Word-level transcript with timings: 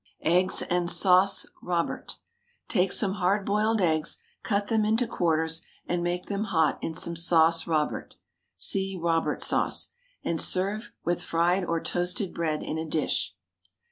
EGGS 0.25 0.63
AND 0.63 0.89
SAUCE 0.89 1.45
ROBERT. 1.61 2.17
Take 2.67 2.91
some 2.91 3.13
hard 3.21 3.45
boiled 3.45 3.79
eggs, 3.79 4.17
cut 4.41 4.65
them 4.65 4.83
into 4.83 5.05
quarters, 5.05 5.61
and 5.85 6.01
make 6.01 6.25
them 6.25 6.45
hot 6.45 6.79
in 6.81 6.95
some 6.95 7.15
Sauce 7.15 7.67
Robert 7.67 8.15
(see 8.57 8.97
ROBERT 8.99 9.43
SAUCE) 9.43 9.89
and 10.23 10.41
serve 10.41 10.91
with 11.05 11.21
fried 11.21 11.63
or 11.63 11.79
toasted 11.79 12.33
bread 12.33 12.63
in 12.63 12.79
a 12.79 12.85
dish. 12.89 13.35